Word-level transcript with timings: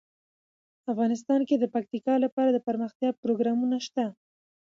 افغانستان 0.91 1.41
کې 1.47 1.55
د 1.59 1.65
پکتیکا 1.73 2.15
لپاره 2.25 2.49
دپرمختیا 2.51 3.09
پروګرامونه 3.21 3.77
شته. 3.85 4.05